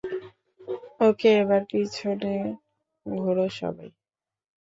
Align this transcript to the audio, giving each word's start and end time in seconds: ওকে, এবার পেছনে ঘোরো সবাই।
ওকে, 0.99 1.29
এবার 1.41 1.61
পেছনে 1.71 2.33
ঘোরো 3.05 3.45
সবাই। 3.59 3.89